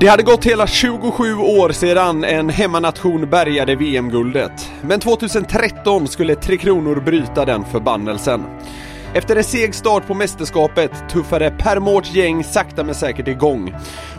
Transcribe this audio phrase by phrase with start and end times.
[0.00, 4.70] Det hade gått hela 27 år sedan en hemmanation bärgade VM-guldet.
[4.82, 8.44] Men 2013 skulle Tre Kronor bryta den förbannelsen.
[9.14, 13.74] Efter en seg start på mästerskapet tuffade Per Mårts gäng sakta men säkert igång.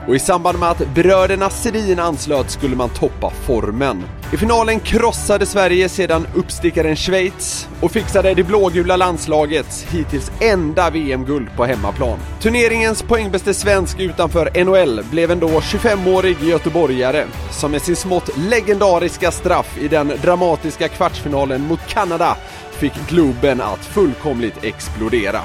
[0.07, 4.03] Och i samband med att bröderna Sedin anslöt skulle man toppa formen.
[4.33, 11.47] I finalen krossade Sverige sedan uppstickaren Schweiz och fixade det blågula landslagets hittills enda VM-guld
[11.57, 12.19] på hemmaplan.
[12.39, 19.77] Turneringens poängbäste svensk utanför NHL blev ändå 25-årig göteborgare som med sin smått legendariska straff
[19.77, 22.37] i den dramatiska kvartsfinalen mot Kanada
[22.79, 25.39] fick Globen att fullkomligt explodera.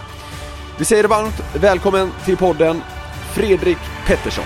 [0.79, 2.77] Vi säger varmt välkommen till podden
[3.35, 4.45] Fredrik Pettersson.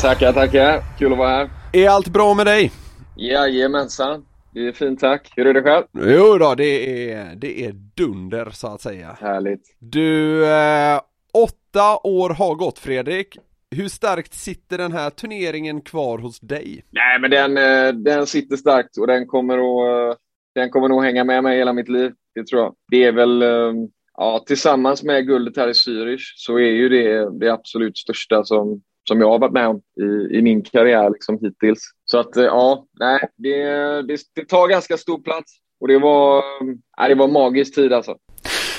[0.00, 0.82] Tackar, tackar.
[0.98, 1.50] Kul att vara här.
[1.72, 2.72] Är allt bra med dig?
[3.16, 4.24] Jajamensan.
[4.54, 5.32] Det är fint tack.
[5.36, 5.84] Hur är det själv?
[5.92, 9.16] Jo då, det är, det är dunder så att säga.
[9.20, 9.76] Härligt.
[9.78, 11.00] Du, eh,
[11.32, 13.38] åtta år har gått Fredrik.
[13.70, 16.84] Hur starkt sitter den här turneringen kvar hos dig?
[16.90, 20.18] Nej, men den, eh, den sitter starkt och den kommer att eh,
[20.56, 22.12] den kommer nog hänga med mig hela mitt liv.
[22.34, 22.74] Det tror jag.
[22.90, 23.72] Det är väl, eh,
[24.16, 28.82] ja, tillsammans med guldet här i Zürich så är ju det det absolut största som,
[29.08, 31.80] som jag har varit med om i, i min karriär liksom hittills.
[32.04, 33.62] Så att ja, nej, det,
[34.02, 36.42] det, det tar ganska stor plats och det var,
[36.96, 38.16] ja, det var magisk tid alltså.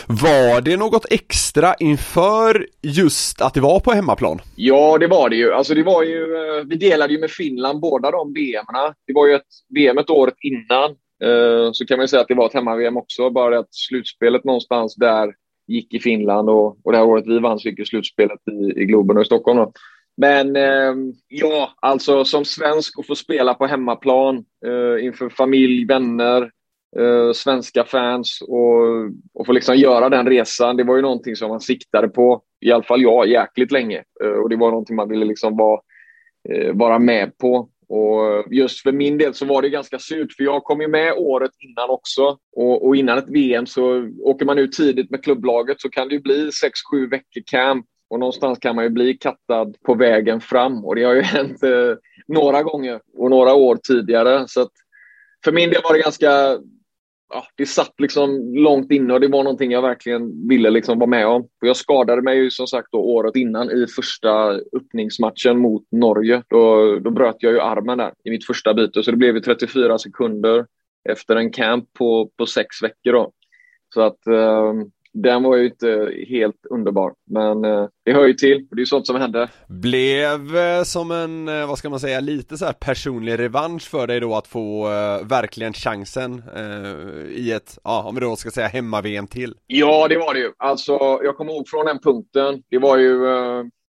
[0.08, 4.42] Var det något extra inför just att det var på hemmaplan?
[4.56, 5.54] Ja, det var det ju.
[5.54, 6.26] Alltså det var ju,
[6.70, 8.94] vi delade ju med Finland båda de VMerna.
[9.08, 12.28] Det var ju ett VM ett året innan Eh, Eh, så kan man säga att
[12.28, 15.34] det var ett hemma-VM också, bara det att slutspelet någonstans där
[15.68, 18.82] gick i Finland och, och det här året vi vann så gick ju slutspelet i,
[18.82, 19.58] i Globen och i Stockholm.
[19.58, 19.72] Då.
[20.18, 20.94] Men eh,
[21.28, 26.52] ja, alltså som svensk att få spela på hemmaplan eh, inför familj, vänner,
[26.98, 28.82] eh, svenska fans och,
[29.34, 30.78] och få liksom göra den resan.
[30.78, 34.04] Det var ju någonting som man siktade på, i alla fall jag, jäkligt länge.
[34.24, 35.80] Eh, och det var någonting man ville liksom vara,
[36.50, 37.70] eh, vara med på.
[37.90, 41.14] Och just för min del så var det ganska surt, för jag kom ju med
[41.18, 42.38] året innan också.
[42.56, 46.16] Och, och innan ett VM så åker man ut tidigt med klubblaget så kan det
[46.16, 46.50] ju bli
[46.94, 47.86] 6-7 veckor camp.
[48.10, 50.86] Och någonstans kan man ju bli kattad på vägen fram.
[50.86, 51.96] Och det har ju hänt eh,
[52.28, 54.48] några gånger och några år tidigare.
[54.48, 54.72] Så att
[55.44, 56.58] för min del var det ganska
[57.30, 61.10] ja, det satt liksom långt inne och det var någonting jag verkligen ville liksom vara
[61.10, 61.48] med om.
[61.60, 66.44] För jag skadade mig ju som sagt då året innan i första öppningsmatchen mot Norge.
[66.48, 69.42] Då, då bröt jag ju armen där i mitt första byte, så det blev ju
[69.42, 70.66] 34 sekunder
[71.10, 73.14] efter en camp på, på sex veckor.
[73.14, 73.32] Då.
[73.94, 74.74] Så att eh,
[75.24, 78.68] den var ju inte helt underbar, men eh, det hör ju till.
[78.70, 79.50] Det är ju sånt som händer.
[79.68, 84.08] Blev eh, som en, eh, vad ska man säga, lite så här personlig revansch för
[84.08, 84.88] dig då att få
[85.24, 86.44] verkligen chansen
[87.30, 89.56] i ett, ja om vi då ska säga hemma-VM till?
[89.68, 90.52] Ja, det var det ju.
[90.58, 92.64] Alltså, jag kommer ihåg från den punkten.
[92.70, 93.20] Det var ju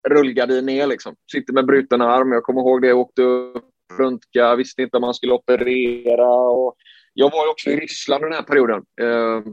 [0.08, 1.14] rullgardin ner liksom.
[1.32, 2.32] Sitter med bruten arm.
[2.32, 2.88] Jag kommer ihåg det.
[2.88, 3.64] Jag åkte upp,
[3.98, 6.32] röntga, visste inte om man skulle operera.
[6.32, 6.74] Och
[7.14, 8.82] jag var ju också i Ryssland den här perioden.
[9.02, 9.52] Uh,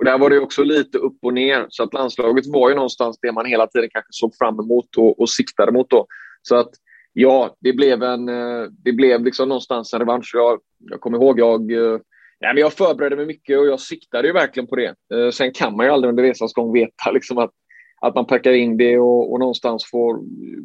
[0.00, 1.66] och där var det också lite upp och ner.
[1.68, 5.20] Så att landslaget var ju någonstans det man hela tiden kanske såg fram emot och,
[5.20, 5.90] och siktade mot.
[5.90, 6.06] Då.
[6.42, 6.70] Så att
[7.12, 10.30] ja, det blev, en, eh, det blev liksom någonstans en revansch.
[10.34, 11.98] Jag, jag kommer ihåg, jag, eh,
[12.40, 14.94] nej, men jag förberedde mig mycket och jag siktade ju verkligen på det.
[15.14, 17.50] Eh, sen kan man ju aldrig under resans gång veta liksom att,
[18.00, 20.20] att man packar in det och, och någonstans får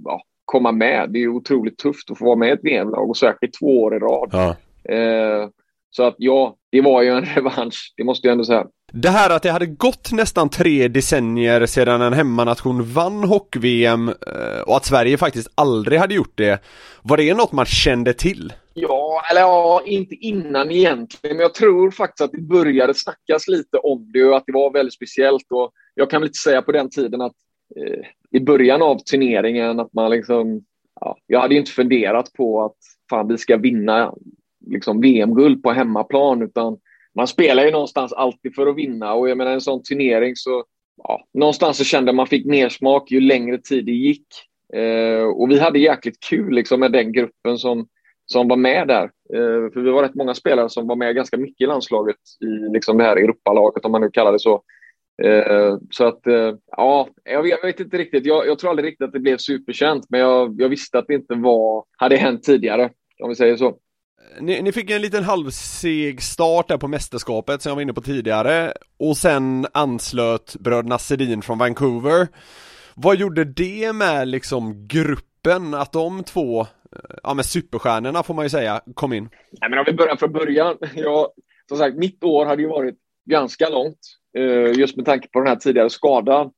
[0.06, 1.10] ja, komma med.
[1.10, 3.96] Det är otroligt tufft att få vara med i ett VM-lag och säkert två år
[3.96, 4.30] i rad.
[4.32, 4.56] Ja.
[4.94, 5.50] Eh,
[5.90, 8.68] så att ja, det var ju en revansch, det måste jag ändå säga.
[8.94, 14.62] Det här att det hade gått nästan tre decennier sedan en hemmanation vann hockey-VM eh,
[14.68, 16.64] och att Sverige faktiskt aldrig hade gjort det,
[17.02, 18.54] var det något man kände till?
[18.74, 23.78] Ja, eller ja, inte innan egentligen, men jag tror faktiskt att det började snackas lite
[23.78, 26.72] om det och att det var väldigt speciellt och jag kan väl inte säga på
[26.72, 27.36] den tiden att
[27.76, 30.62] eh, i början av turneringen att man liksom,
[31.02, 32.78] ja, jag hade inte funderat på att
[33.10, 34.14] fan vi ska vinna
[34.68, 36.78] liksom VM-guld på hemmaplan utan
[37.16, 40.64] man spelar ju någonstans alltid för att vinna och jag menar en sån turnering så
[41.04, 44.28] ja, någonstans så kände man fick mer smak ju längre tid det gick.
[44.74, 47.88] Eh, och vi hade jäkligt kul liksom med den gruppen som,
[48.26, 49.04] som var med där.
[49.34, 52.74] Eh, för vi var rätt många spelare som var med ganska mycket i landslaget i
[52.74, 54.64] liksom det här Europalaget om man nu kallar det så.
[55.24, 58.26] Eh, så att, eh, ja, jag vet, jag vet inte riktigt.
[58.26, 61.14] Jag, jag, tror aldrig riktigt att det blev superkänt, men jag, jag visste att det
[61.14, 62.90] inte var, hade hänt tidigare,
[63.24, 63.78] om vi säger så.
[64.40, 68.02] Ni, ni, fick en liten halvseg start där på mästerskapet som jag var inne på
[68.02, 72.28] tidigare och sen anslöt bröderna Sedin från Vancouver.
[72.96, 76.68] Vad gjorde det med liksom gruppen att de två, eh,
[77.24, 79.30] ja men superstjärnorna får man ju säga, kom in?
[79.62, 80.78] Nej men om vi börjar från början.
[80.96, 81.28] Jag,
[81.70, 82.96] som sagt, mitt år hade ju varit
[83.30, 84.00] ganska långt
[84.38, 86.52] eh, just med tanke på den här tidigare skadan.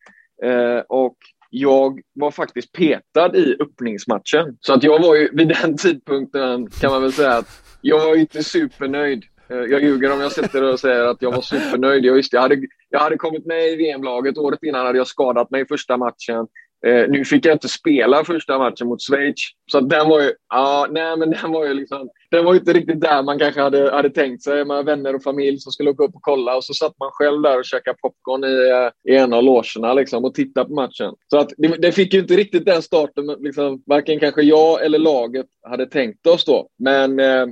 [0.44, 1.18] Eh, och
[1.50, 4.58] jag var faktiskt petad i öppningsmatchen.
[4.62, 8.16] Så att jag var ju vid den tidpunkten kan man väl säga att jag var
[8.16, 9.24] inte supernöjd.
[9.50, 12.06] Eh, jag ljuger om jag sitter och säger att jag var supernöjd.
[12.06, 12.58] Jag, visste, jag, hade,
[12.90, 14.38] jag hade kommit med i VM-laget.
[14.38, 16.48] Året innan hade jag skadat mig i första matchen.
[16.86, 19.36] Eh, nu fick jag inte spela första matchen mot Schweiz.
[19.72, 23.02] Så den var ju, ah, nej, men den var ju liksom, den var inte riktigt
[23.02, 24.66] där man kanske hade, hade tänkt sig.
[24.66, 27.42] Man vänner och familj som skulle åka upp och kolla och så satt man själv
[27.42, 31.14] där och käkade popcorn i, eh, i en av logerna liksom, och tittade på matchen.
[31.28, 35.00] Så att det, det fick ju inte riktigt den starten liksom, varken kanske jag eller
[35.00, 36.70] laget hade tänkt oss då.
[36.80, 37.46] Men eh,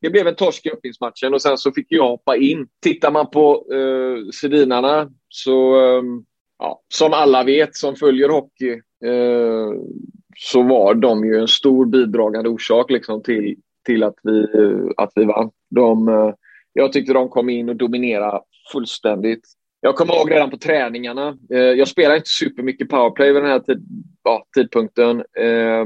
[0.00, 2.66] det blev en torsk i öppningsmatchen och sen så fick jag hoppa in.
[2.82, 6.02] Tittar man på eh, Sedinarna så eh,
[6.62, 8.72] ja, som alla vet som följer hockey
[9.04, 9.70] eh,
[10.36, 13.56] så var de ju en stor bidragande orsak liksom, till,
[13.86, 14.46] till att, vi,
[14.96, 15.50] att vi vann.
[15.70, 16.34] De, eh,
[16.72, 18.40] jag tyckte de kom in och dominerade
[18.72, 19.48] fullständigt.
[19.80, 21.38] Jag kommer ihåg redan på träningarna.
[21.52, 23.82] Eh, jag spelade inte supermycket powerplay vid den här tid,
[24.22, 25.84] ja, tidpunkten eh,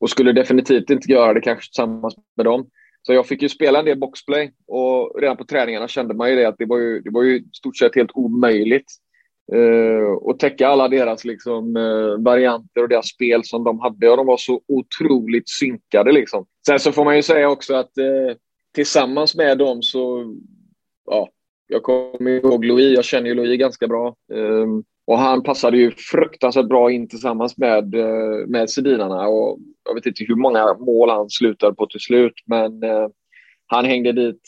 [0.00, 2.66] och skulle definitivt inte göra det kanske tillsammans med dem.
[3.02, 6.36] Så jag fick ju spela en del boxplay och redan på träningarna kände man ju
[6.36, 8.86] det att det var ju, det var ju i stort sett helt omöjligt
[9.52, 14.10] Uh, och täcka alla deras liksom, uh, varianter och deras spel som de hade.
[14.10, 16.12] Och de var så otroligt synkade.
[16.12, 16.46] Liksom.
[16.66, 18.36] Sen så får man ju säga också att uh,
[18.74, 20.34] tillsammans med dem så...
[21.06, 21.28] Ja,
[21.66, 22.96] jag kommer ihåg Louis.
[22.96, 24.16] Jag känner ju Louis ganska bra.
[24.34, 27.94] Ehm, och han passade ju fruktansvärt bra in tillsammans med,
[28.48, 29.28] med Sedinarna.
[29.28, 32.72] Och jag vet inte hur många mål han slutade på till slut, men
[33.66, 34.40] han hängde dit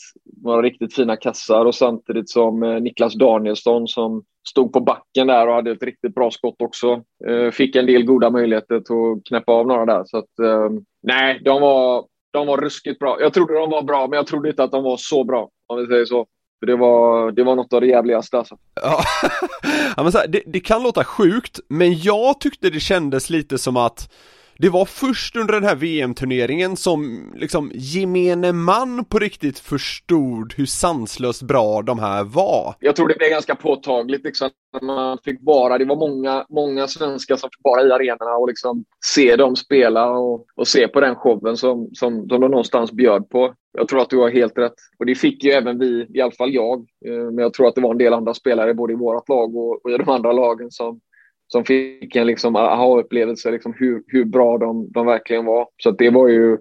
[0.43, 5.53] några riktigt fina kassar och samtidigt som Niklas Danielsson som stod på backen där och
[5.53, 7.03] hade ett riktigt bra skott också.
[7.27, 10.03] Eh, fick en del goda möjligheter att knäppa av några där.
[10.05, 10.69] Så att, eh,
[11.03, 13.17] nej, de var, de var ruskigt bra.
[13.21, 15.77] Jag trodde de var bra, men jag trodde inte att de var så bra, om
[15.77, 16.25] vi säger så.
[16.59, 18.57] För det var, det var något av det jävligaste alltså.
[18.81, 18.99] Ja,
[19.97, 23.57] ja men så här, det, det kan låta sjukt, men jag tyckte det kändes lite
[23.57, 24.13] som att
[24.59, 30.65] det var först under den här VM-turneringen som liksom gemene man på riktigt förstod hur
[30.65, 32.75] sanslöst bra de här var.
[32.79, 34.49] Jag tror det blev ganska påtagligt liksom,
[34.81, 38.85] man fick vara, det var många, många svenskar som fick vara i arenorna och liksom
[39.05, 43.29] se dem spela och, och se på den showen som, som, som de någonstans bjöd
[43.29, 43.53] på.
[43.77, 44.73] Jag tror att du har helt rätt.
[44.99, 46.79] Och det fick ju även vi, i alla fall jag.
[47.05, 49.55] Eh, men jag tror att det var en del andra spelare både i vårt lag
[49.55, 50.99] och, och i de andra lagen som,
[51.47, 55.67] som fick en liksom aha-upplevelse, liksom hur, hur bra de, de verkligen var.
[55.83, 56.57] Så det var ju,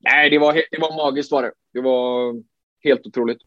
[0.00, 1.52] nej det var, det var magiskt var det.
[1.72, 2.34] Det var
[2.84, 3.38] helt otroligt.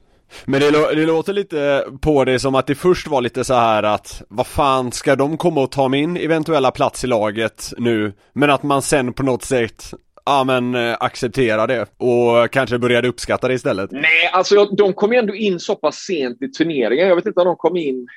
[0.46, 3.84] Men det, det, låter lite på det som att det först var lite så här
[3.84, 8.14] att vad fan ska de komma och ta min eventuella plats i laget nu?
[8.34, 9.94] Men att man sen på något sätt
[10.26, 13.92] ja men eh, acceptera det och kanske började uppskatta det istället.
[13.92, 17.08] Nej, alltså de kom ju ändå in så pass sent i turneringen.
[17.08, 18.08] Jag vet inte om de kom in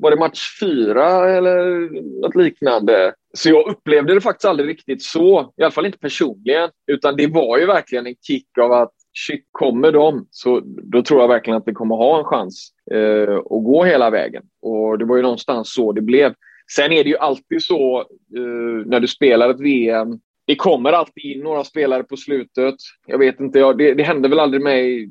[0.00, 1.88] var det match fyra eller
[2.20, 3.14] något liknande?
[3.34, 6.70] Så jag upplevde det faktiskt aldrig riktigt så, i alla fall inte personligen.
[6.86, 8.92] Utan det var ju verkligen en kick av att
[9.26, 13.36] shit, kommer de så då tror jag verkligen att det kommer ha en chans eh,
[13.36, 14.42] att gå hela vägen.
[14.62, 16.34] Och det var ju någonstans så det blev.
[16.76, 18.00] Sen är det ju alltid så
[18.36, 20.08] eh, när du spelar ett VM.
[20.46, 22.74] Det kommer alltid in några spelare på slutet.
[23.06, 25.10] Jag vet inte, ja, det, det hände väl aldrig mig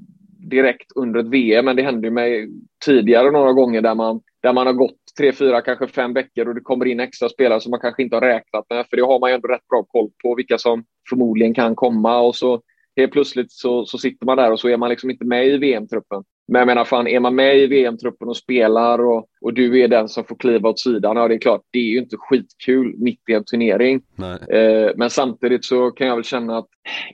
[0.50, 2.50] direkt under ett VM, men det hände mig
[2.86, 6.55] tidigare några gånger där man där man har gått tre, fyra, kanske fem veckor och
[6.55, 8.86] det kommer in extra spelare som man kanske inte har räknat med.
[8.89, 12.19] För det har man ju ändå rätt bra koll på vilka som förmodligen kan komma
[12.19, 12.62] och så
[12.96, 15.58] helt plötsligt så, så sitter man där och så är man liksom inte med i
[15.58, 16.24] VM-truppen.
[16.51, 19.88] Men jag menar, fan, är man med i VM-truppen och spelar och, och du är
[19.88, 22.96] den som får kliva åt sidan, ja det är klart, det är ju inte skitkul
[22.98, 24.01] mitt i en turnering.
[24.50, 26.68] Eh, men samtidigt så kan jag väl känna att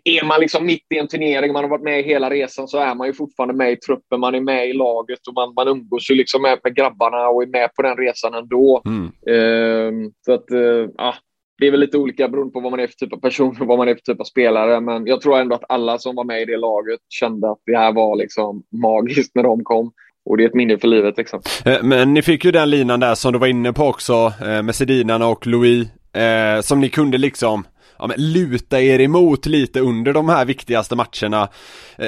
[0.03, 2.95] är man liksom mitt i en turnering, man har varit med hela resan, så är
[2.95, 6.11] man ju fortfarande med i truppen, man är med i laget och man, man umgås
[6.11, 8.81] ju liksom med, med grabbarna och är med på den resan ändå.
[8.85, 9.05] Mm.
[9.27, 11.15] Eh, så att, eh, ja,
[11.57, 13.67] det är väl lite olika beroende på vad man är för typ av person och
[13.67, 14.81] vad man är för typ av spelare.
[14.81, 17.77] Men jag tror ändå att alla som var med i det laget kände att det
[17.77, 19.91] här var liksom magiskt när de kom.
[20.25, 21.41] Och det är ett minne för livet liksom.
[21.65, 24.61] Eh, men ni fick ju den linan där som du var inne på också eh,
[24.61, 25.87] med Sedinarna och Louis.
[26.13, 27.63] Eh, som ni kunde liksom
[27.99, 31.49] ja, men luta er emot lite under de här viktigaste matcherna.
[31.97, 32.07] Eh,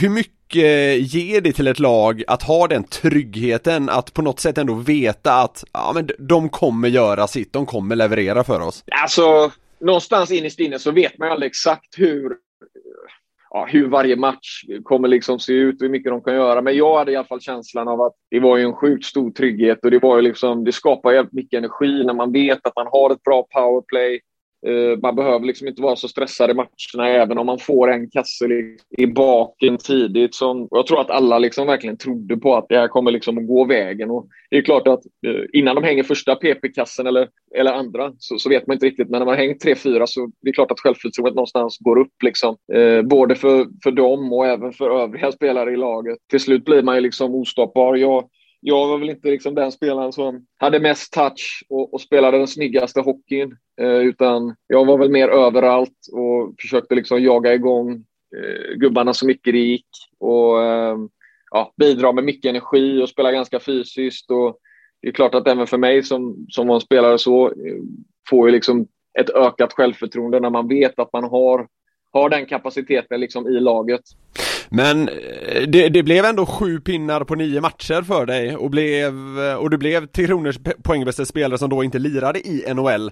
[0.00, 0.34] hur mycket
[1.14, 5.34] ger det till ett lag att ha den tryggheten att på något sätt ändå veta
[5.34, 8.84] att ja, men de kommer göra sitt, de kommer leverera för oss?
[9.02, 12.32] Alltså, någonstans innerst inne så vet man ju aldrig exakt hur
[13.50, 16.62] ja, hur varje match kommer liksom se ut och hur mycket de kan göra.
[16.62, 19.30] Men jag hade i alla fall känslan av att det var ju en sjukt stor
[19.30, 22.76] trygghet och det var ju liksom, det skapar jävligt mycket energi när man vet att
[22.76, 24.20] man har ett bra powerplay.
[24.66, 28.10] Eh, man behöver liksom inte vara så stressad i matcherna även om man får en
[28.10, 28.46] kasse
[28.98, 30.34] i baken tidigt.
[30.34, 33.46] Som, jag tror att alla liksom verkligen trodde på att det här kommer liksom att
[33.46, 34.10] gå vägen.
[34.10, 38.38] Och det är klart att eh, innan de hänger första PP-kassen eller, eller andra så,
[38.38, 39.10] så, vet man inte riktigt.
[39.10, 41.98] Men när man har hängt tre, fyra så det är klart att självförtroendet någonstans går
[41.98, 42.22] upp.
[42.24, 42.56] Liksom.
[42.74, 46.18] Eh, både för, för dem och även för övriga spelare i laget.
[46.30, 47.96] Till slut blir man ju liksom ostoppbar.
[47.96, 48.28] Jag,
[48.60, 52.48] jag var väl inte liksom den spelaren som hade mest touch och, och spelade den
[52.48, 53.56] snyggaste hockeyn.
[53.80, 57.92] Eh, utan jag var väl mer överallt och försökte liksom jaga igång
[58.36, 59.88] eh, gubbarna så mycket det gick.
[60.18, 60.96] Och eh,
[61.50, 64.30] ja, bidra med mycket energi och spela ganska fysiskt.
[64.30, 64.58] Och
[65.02, 67.82] det är klart att även för mig som, som var en spelare så eh,
[68.30, 68.86] får ju liksom
[69.20, 71.68] ett ökat självförtroende när man vet att man har,
[72.12, 74.02] har den kapaciteten liksom i laget.
[74.70, 79.38] Men eh, det, det, blev ändå sju pinnar på nio matcher för dig och, blev,
[79.40, 83.10] eh, och du blev Tre Kronors poängbästa spelare som då inte lirade i NHL.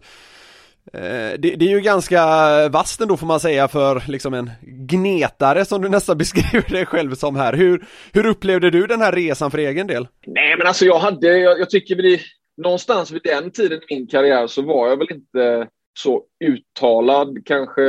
[0.92, 2.22] Eh, det, det, är ju ganska
[2.68, 7.14] vasst ändå får man säga för liksom en gnetare som du nästan beskriver dig själv
[7.14, 7.52] som här.
[7.52, 10.08] Hur, hur upplevde du den här resan för egen del?
[10.26, 12.20] Nej men alltså jag hade, jag, jag tycker vi,
[12.62, 17.82] någonstans vid den tiden i min karriär så var jag väl inte så uttalad kanske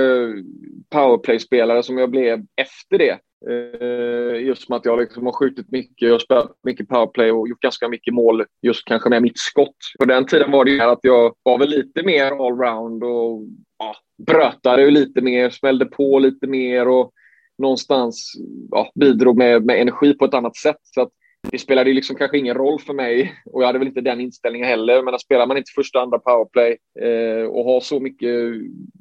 [0.89, 3.17] powerplay-spelare som jag blev efter det.
[3.49, 7.61] Eh, just med att jag liksom har skjutit mycket och spelat mycket powerplay och gjort
[7.61, 9.75] ganska mycket mål just kanske med mitt skott.
[9.99, 13.43] På den tiden var det ju att jag var väl lite mer allround och
[13.79, 13.95] ja,
[14.27, 17.11] brötade lite mer, smällde på lite mer och
[17.57, 18.33] någonstans
[18.71, 20.79] ja, bidrog med, med energi på ett annat sätt.
[20.81, 21.11] Så att
[21.51, 24.67] det spelade liksom kanske ingen roll för mig och jag hade väl inte den inställningen
[24.67, 25.03] heller.
[25.03, 28.29] Men spelar man inte första andra powerplay eh, och har så mycket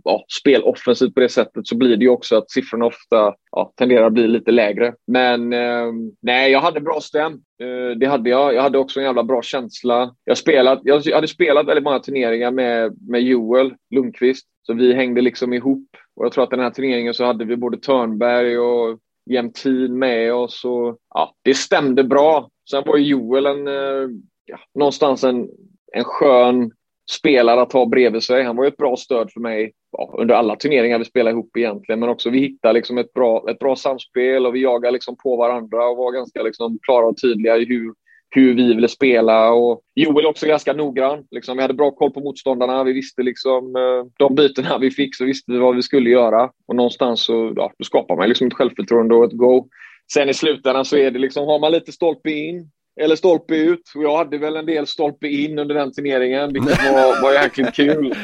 [0.05, 3.73] ja, spel offensivt på det sättet så blir det ju också att siffrorna ofta ja,
[3.76, 4.95] tenderar att bli lite lägre.
[5.07, 7.33] Men eh, nej, jag hade bra stäm.
[7.33, 8.55] Eh, det hade jag.
[8.55, 10.14] Jag hade också en jävla bra känsla.
[10.25, 15.21] Jag, spelat, jag hade spelat väldigt många turneringar med, med Joel Lundqvist, så vi hängde
[15.21, 15.88] liksom ihop.
[16.16, 18.99] Och jag tror att den här turneringen så hade vi både Törnberg och
[19.30, 20.64] Jämtin med oss.
[20.64, 22.50] Och, ja, det stämde bra.
[22.71, 24.09] Sen var Joel en, eh,
[24.45, 25.49] ja, någonstans en,
[25.92, 26.71] en skön
[27.11, 28.42] spelare att ha bredvid sig.
[28.42, 32.00] Han var ett bra stöd för mig ja, under alla turneringar vi spelade ihop egentligen.
[32.00, 35.37] Men också vi hittade liksom ett, bra, ett bra samspel och vi jagade liksom på
[35.37, 37.95] varandra och var ganska liksom klara och tydliga i hur,
[38.30, 39.52] hur vi ville spela.
[39.52, 41.25] Och Joel också ganska noggrann.
[41.30, 42.85] Liksom, vi hade bra koll på motståndarna.
[42.85, 46.50] Vi visste liksom eh, de bytena vi fick så visste vi vad vi skulle göra.
[46.68, 49.68] Och någonstans så ja, då skapar man liksom ett självförtroende och ett go.
[50.12, 53.92] Sen i slutändan så är det liksom, har man lite stolpe in eller stolpe ut.
[53.97, 57.75] Och jag hade väl en del stolpe in under den turneringen, vilket var, var jäkligt
[57.75, 58.14] kul.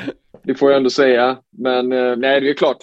[0.42, 1.38] Det får jag ändå säga.
[1.59, 2.78] Men eh, nej, det är klart.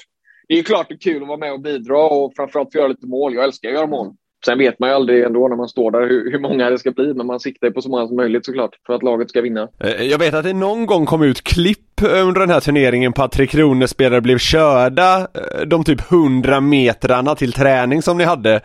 [0.47, 2.87] Det är klart det är kul att vara med och bidra och framförallt få göra
[2.87, 3.33] lite mål.
[3.33, 4.15] Jag älskar att göra mål.
[4.45, 6.91] Sen vet man ju aldrig ändå när man står där hur, hur många det ska
[6.91, 9.67] bli, men man siktar på så många som möjligt såklart för att laget ska vinna.
[9.79, 13.23] Eh, jag vet att det någon gång kom ut klipp under den här turneringen på
[13.23, 18.61] att Tre Kronor-spelare blev körda eh, de typ 100 metrarna till träning som ni hade.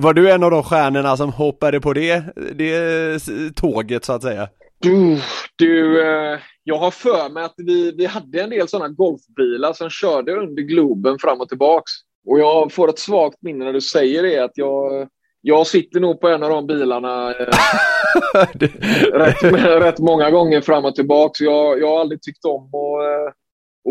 [0.00, 2.22] Var du en av de stjärnorna som hoppade på det,
[2.54, 3.20] det
[3.56, 4.48] tåget så att säga?
[4.80, 5.18] Du,
[5.56, 9.90] du eh, jag har för mig att vi, vi hade en del sådana golfbilar som
[9.90, 11.90] körde under Globen fram och tillbaks.
[12.28, 15.08] Och jag får ett svagt minne när du säger det, att jag,
[15.40, 17.46] jag sitter nog på en av de bilarna eh,
[19.12, 19.42] rätt,
[19.82, 21.44] rätt, många gånger fram och tillbaka.
[21.44, 23.32] Jag, jag har aldrig tyckt om att, eh,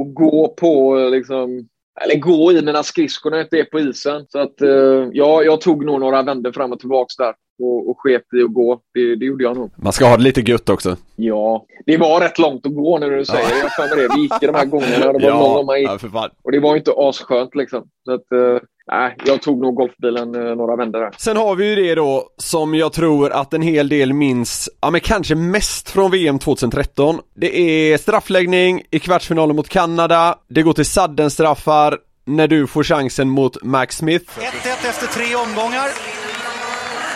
[0.01, 1.67] att gå på, liksom,
[2.03, 4.25] eller gå i mina skridskor när jag inte är på isen.
[4.29, 4.69] Så att, eh,
[5.11, 7.33] ja, jag tog nog några vändor fram och tillbaka där.
[7.63, 8.79] och, och sket i att gå.
[8.93, 9.71] Det, det gjorde jag nog.
[9.75, 10.97] Man ska ha det lite gött också.
[11.15, 13.59] Ja, det var rätt långt att gå när du säger det.
[13.77, 14.15] Jag för det.
[14.15, 15.05] Vi gick de här gångerna.
[15.05, 15.89] Det var Ja, någon man gick.
[16.13, 16.29] ja.
[16.43, 17.89] Och det var ju inte asskönt liksom.
[18.05, 18.59] Så att, eh,
[18.91, 21.11] nej, jag tog nog golfbilen eh, några vändor där.
[21.17, 24.91] Sen har vi ju det då som jag tror att en hel del minns, ja
[24.91, 27.19] men kanske mest från VM 2013.
[27.35, 33.29] Det är straffläggning i kvartsfinalen mot Kanada, det går till sadden-straffar när du får chansen
[33.29, 34.39] mot Max Smith.
[34.39, 35.89] 1-1 efter tre omgångar.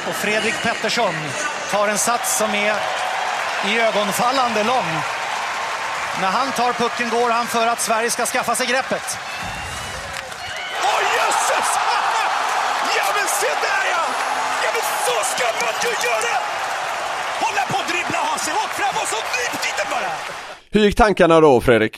[0.08, 1.14] Och Fredrik Pettersson
[1.72, 2.74] tar en sats som är
[3.70, 4.90] i ögonfallande lång.
[6.22, 9.18] När han tar pucken går han för att Sverige ska skaffa sig greppet.
[11.52, 11.86] Jösses!
[12.98, 14.04] Ja men se där ja!
[14.64, 16.36] Ja men så ska man ju göra!
[17.44, 20.12] Hålla på och dribbla, ha sig åt fram och så nyp dit bara!
[20.74, 21.96] Hur gick tankarna då Fredrik?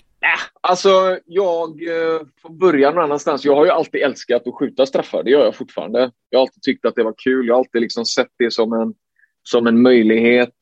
[0.67, 3.45] Alltså, jag eh, får börja någon annanstans.
[3.45, 5.24] Jag har ju alltid älskat att skjuta straffar.
[5.24, 6.12] Det gör jag fortfarande.
[6.29, 7.48] Jag har alltid tyckt att det var kul.
[7.48, 8.93] Jag har alltid liksom sett det som en,
[9.43, 10.53] som en möjlighet.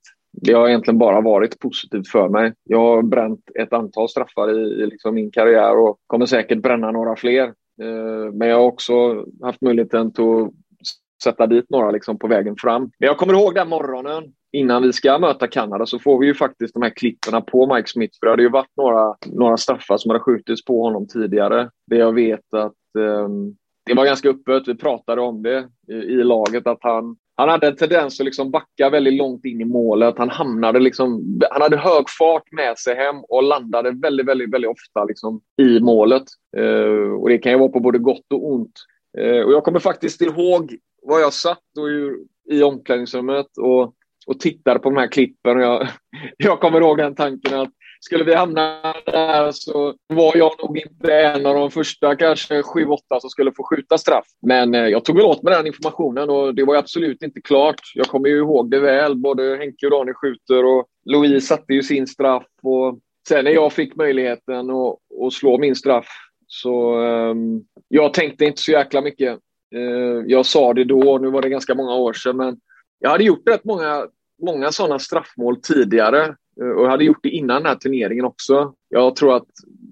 [0.41, 2.53] Det har egentligen bara varit positivt för mig.
[2.63, 6.91] Jag har bränt ett antal straffar i, i liksom min karriär och kommer säkert bränna
[6.91, 7.53] några fler.
[7.81, 10.53] Eh, men jag har också haft möjligheten att
[11.23, 12.81] sätta dit några liksom på vägen fram.
[12.81, 16.33] Men jag kommer ihåg den morgonen innan vi ska möta Kanada så får vi ju
[16.33, 18.17] faktiskt de här klipporna på Mike Smith.
[18.19, 21.69] För det hade ju varit några, några straffar som hade skjutits på honom tidigare.
[21.87, 24.67] Det jag vet att um, det var ganska öppet.
[24.67, 28.51] Vi pratade om det i, i, laget att han, han hade en tendens att liksom
[28.51, 30.17] backa väldigt långt in i målet.
[30.17, 34.71] Han hamnade liksom, han hade hög fart med sig hem och landade väldigt, väldigt, väldigt
[34.71, 36.23] ofta liksom i målet.
[36.57, 38.73] Uh, och det kan ju vara på både gott och ont.
[39.19, 42.17] Uh, och jag kommer faktiskt ihåg var jag satt och ju,
[42.51, 43.95] i omklädningsrummet och
[44.27, 45.57] och tittade på de här klippen.
[45.57, 45.87] Och jag,
[46.37, 51.13] jag kommer ihåg den tanken att skulle vi hamna där så var jag nog inte
[51.13, 54.25] en av de första, kanske sju, åtta som skulle få skjuta straff.
[54.41, 57.81] Men eh, jag tog väl åt mig den informationen och det var absolut inte klart.
[57.95, 59.15] Jag kommer ju ihåg det väl.
[59.15, 62.47] Både Henke och Daniel skjuter och Louise satte ju sin straff.
[62.61, 66.07] Och sen när jag fick möjligheten att, att slå min straff
[66.47, 69.39] så um, jag tänkte inte så jäkla mycket.
[69.75, 72.57] Uh, jag sa det då, nu var det ganska många år sedan, men
[72.99, 74.07] jag hade gjort rätt många,
[74.45, 78.73] många sådana straffmål tidigare Eh, och jag hade gjort det innan den här turneringen också.
[78.89, 79.47] Jag tror att,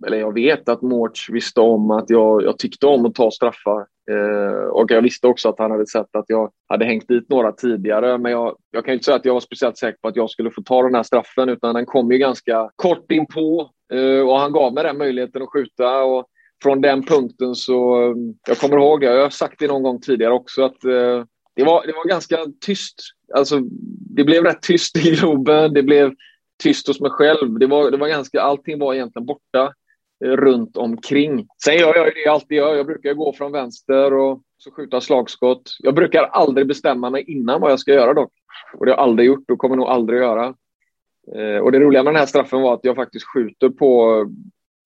[0.08, 3.86] eller jag vet att Mårts visste om att jag, jag tyckte om att ta straffar.
[4.12, 7.52] Eh, och jag visste också att han hade sett att jag hade hängt dit några
[7.52, 8.18] tidigare.
[8.18, 10.52] Men jag, jag kan inte säga att jag var speciellt säker på att jag skulle
[10.52, 14.52] få ta den här straffen utan den kom ju ganska kort inpå eh, och han
[14.52, 16.04] gav mig den möjligheten att skjuta.
[16.04, 16.26] Och
[16.64, 18.14] från den punkten så,
[18.48, 21.24] jag kommer ihåg det, jag har sagt det någon gång tidigare också, att eh,
[21.56, 22.96] det var, det var ganska tyst.
[23.36, 23.60] Alltså,
[24.16, 25.74] det blev rätt tyst i Globen.
[25.74, 26.14] Det blev
[26.64, 27.60] tyst hos mig själv.
[27.60, 29.74] Det var, det var ganska, allting var egentligen borta
[30.26, 31.48] eh, runt omkring.
[31.64, 32.76] Sen gör jag det jag alltid gör.
[32.76, 35.62] Jag brukar gå från vänster och så skjuta slagskott.
[35.80, 38.32] Jag brukar aldrig bestämma mig innan vad jag ska göra dock.
[38.78, 40.46] Och det har jag aldrig gjort och kommer nog aldrig göra.
[41.36, 44.26] Eh, och det roliga med den här straffen var att jag faktiskt skjuter på,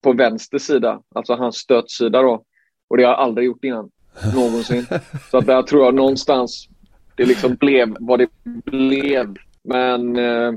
[0.02, 2.44] på vänster sida, alltså hans stötsida då.
[2.88, 3.90] Och det har jag aldrig gjort innan
[4.34, 4.86] någonsin.
[5.30, 6.68] Så att där tror jag någonstans
[7.16, 9.34] det liksom blev vad det blev.
[9.64, 10.52] Men eh,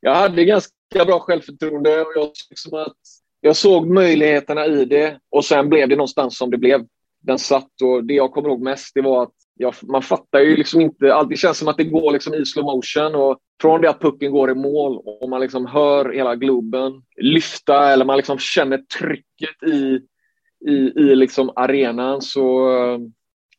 [0.00, 2.96] jag hade ganska bra självförtroende och jag, liksom att
[3.40, 6.86] jag såg möjligheterna i det och sen blev det någonstans som det blev.
[7.22, 10.56] Den satt och det jag kommer ihåg mest det var att jag, man fattar ju
[10.56, 13.90] liksom inte, det känns som att det går liksom i slow motion och från det
[13.90, 18.38] att pucken går i mål och man liksom hör hela Globen lyfta eller man liksom
[18.38, 20.00] känner trycket i
[20.66, 22.70] i, i liksom arenan så,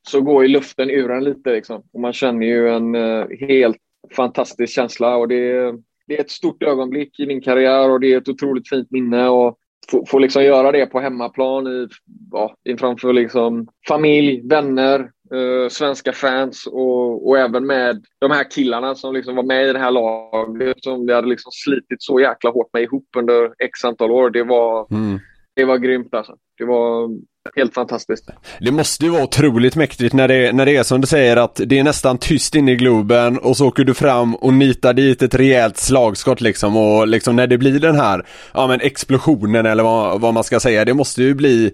[0.10, 1.52] så går ju luften ur en lite.
[1.52, 1.84] Liksom.
[1.94, 3.78] Och man känner ju en eh, helt
[4.16, 5.16] fantastisk känsla.
[5.16, 5.74] Och det,
[6.12, 9.30] det är ett stort ögonblick i min karriär och det är ett otroligt fint minne.
[9.30, 9.58] Och
[9.92, 11.88] få, få liksom göra det på hemmaplan i,
[12.32, 15.00] ja, framför liksom familj, vänner,
[15.34, 19.74] uh, svenska fans och, och även med de här killarna som liksom var med i
[19.74, 23.86] det här laget som vi hade liksom slitit så jäkla hårt med ihop under x
[23.86, 24.30] antal år.
[24.30, 25.20] Det var, mm.
[25.56, 26.36] det var grymt alltså.
[26.58, 27.10] Det var
[27.56, 28.30] helt fantastiskt.
[28.60, 31.62] Det måste ju vara otroligt mäktigt när det, när det är som du säger att
[31.66, 35.22] det är nästan tyst inne i Globen och så åker du fram och nitar dit
[35.22, 39.84] ett rejält slagskott liksom och liksom när det blir den här, ja men explosionen eller
[39.84, 41.74] vad, vad man ska säga, det måste ju bli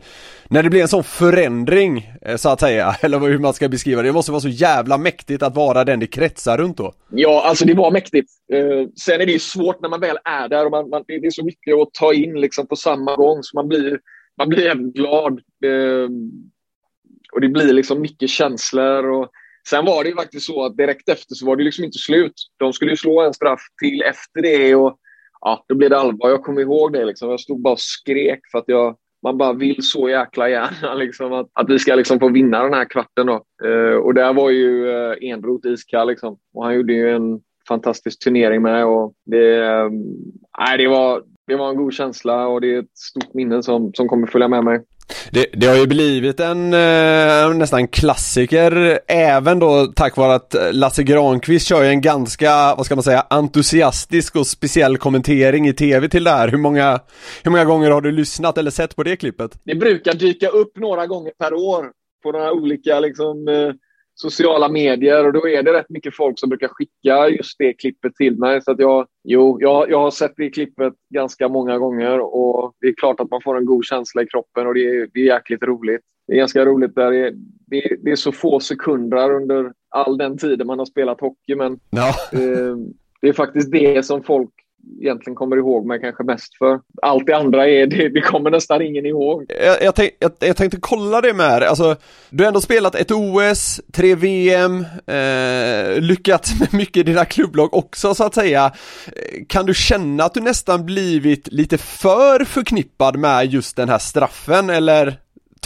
[0.50, 4.10] när det blir en sån förändring så att säga, eller hur man ska beskriva det,
[4.10, 6.94] det måste vara så jävla mäktigt att vara den det kretsar runt då.
[7.10, 8.32] Ja, alltså det var mäktigt.
[8.54, 11.14] Eh, sen är det ju svårt när man väl är där och man, man, det
[11.14, 14.00] är så mycket att ta in liksom på samma gång så man blir
[14.38, 15.34] man blir jävligt glad.
[15.66, 16.10] Eh,
[17.34, 19.10] och det blir liksom mycket känslor.
[19.10, 19.30] Och
[19.70, 22.34] sen var det ju faktiskt så att direkt efter så var det liksom inte slut.
[22.58, 24.98] De skulle ju slå en straff till efter det och
[25.42, 26.30] ja, då blev det allvar.
[26.30, 27.30] Jag kommer ihåg det liksom.
[27.30, 31.34] Jag stod bara och skrek för att jag, man bara vill så jäkla gärna liksom,
[31.34, 33.28] att, att vi ska liksom få vinna den här kvarten.
[33.28, 33.44] Då.
[33.66, 36.08] Eh, och där var ju eh, Enroth iskall.
[36.08, 36.38] Liksom.
[36.54, 38.86] Och han gjorde ju en fantastisk turnering med.
[38.86, 39.90] Och det, eh,
[40.78, 44.08] det, var, det var en god känsla och det är ett stort minne som, som
[44.08, 44.80] kommer följa med mig.
[45.32, 51.04] Det, det, har ju blivit en eh, nästan klassiker även då tack vare att Lasse
[51.04, 56.10] Granqvist kör ju en ganska, vad ska man säga, entusiastisk och speciell kommentering i tv
[56.10, 56.48] till det här.
[56.48, 57.00] Hur många,
[57.44, 59.60] hur många gånger har du lyssnat eller sett på det klippet?
[59.64, 61.92] Det brukar dyka upp några gånger per år
[62.24, 63.74] på några olika liksom eh,
[64.20, 68.16] sociala medier och då är det rätt mycket folk som brukar skicka just det klippet
[68.16, 68.62] till mig.
[68.62, 72.88] Så att jag, jo, jag, jag har sett det klippet ganska många gånger och det
[72.88, 75.26] är klart att man får en god känsla i kroppen och det är, det är
[75.26, 76.02] jäkligt roligt.
[76.28, 77.34] Det är ganska roligt där det är,
[77.68, 81.80] det, det är så få sekunder under all den tiden man har spelat hockey men
[81.90, 82.10] ja.
[82.34, 82.78] eh,
[83.22, 84.52] det är faktiskt det som folk
[85.02, 86.80] egentligen kommer ihåg mig kanske mest för.
[87.02, 89.46] Allt det andra är, det, det kommer nästan ingen ihåg.
[89.64, 91.96] Jag, jag, tänk, jag, jag, tänkte kolla det med alltså,
[92.30, 97.74] du har ändå spelat ett OS, tre VM, eh, lyckats med mycket i dina klubblag
[97.74, 98.72] också så att säga.
[99.48, 104.70] Kan du känna att du nästan blivit lite för förknippad med just den här straffen
[104.70, 105.20] eller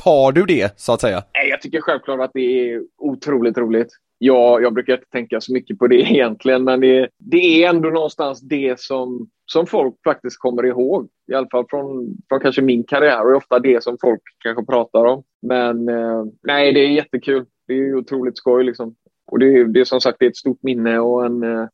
[0.03, 1.23] tar du det så att säga?
[1.33, 2.39] Nej, jag tycker självklart att det
[2.71, 3.89] är otroligt roligt.
[4.23, 7.89] Ja, jag brukar inte tänka så mycket på det egentligen, men det, det är ändå
[7.89, 11.09] någonstans det som, som folk faktiskt kommer ihåg.
[11.31, 15.05] I alla fall från, från kanske min karriär och ofta det som folk kanske pratar
[15.05, 15.23] om.
[15.41, 17.45] Men eh, nej, det är jättekul.
[17.67, 18.95] Det är otroligt skoj liksom.
[19.31, 21.67] Och det, det är som sagt det är ett stort minne och en, eh,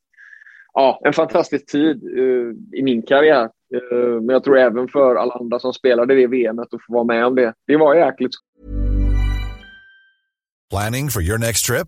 [0.73, 3.43] ja, en fantastisk tid eh, i min karriär.
[3.73, 7.03] Eh, men jag tror även för alla andra som spelade det VMet att få vara
[7.03, 7.53] med om det.
[7.67, 8.31] Det var jäkligt
[10.69, 11.87] Planning for your next trip?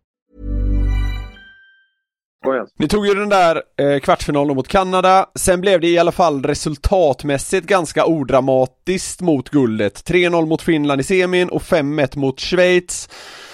[2.79, 6.43] Ni tog ju den där eh, kvartsfinalen mot Kanada, sen blev det i alla fall
[6.43, 10.09] resultatmässigt ganska odramatiskt mot guldet.
[10.09, 13.09] 3-0 mot Finland i semin och 5-1 mot Schweiz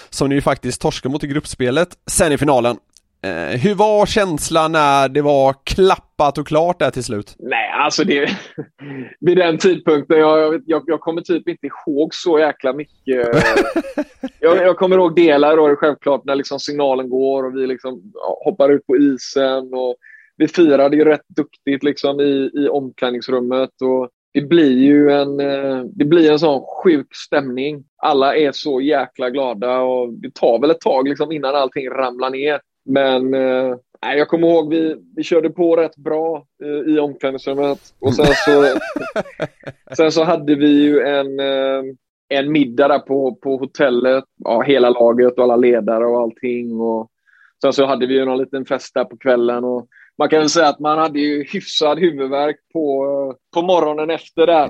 [0.09, 1.89] som ni ju faktiskt torskade mot i gruppspelet.
[2.07, 2.77] Sen i finalen,
[3.21, 7.35] Eh, hur var känslan när det var klappat och klart där till slut?
[7.39, 8.29] Nej, alltså det...
[9.19, 13.27] vid den tidpunkten, jag, jag, jag kommer typ inte ihåg så jäkla mycket.
[14.39, 18.13] jag, jag kommer ihåg delar då, självklart, när liksom signalen går och vi liksom
[18.45, 19.73] hoppar ut på isen.
[19.73, 19.95] Och
[20.37, 23.81] vi firade ju rätt duktigt liksom i, i omklädningsrummet.
[23.81, 27.83] Och det blir ju en, eh, det blir en sån sjuk stämning.
[27.97, 32.29] Alla är så jäkla glada och det tar väl ett tag liksom innan allting ramlar
[32.29, 32.59] ner.
[32.87, 37.79] Men eh, jag kommer ihåg vi, vi körde på rätt bra eh, i omklädningsrummet.
[37.99, 38.79] Och sen så,
[39.97, 41.83] sen så hade vi ju en, eh,
[42.29, 44.23] en middag där på, på hotellet.
[44.43, 46.79] Ja, hela laget och alla ledare och allting.
[46.79, 47.11] Och
[47.61, 49.63] sen så hade vi ju någon liten fest där på kvällen.
[49.63, 54.47] Och man kan väl säga att man hade ju hyfsad huvudvärk på, på morgonen efter
[54.47, 54.69] det.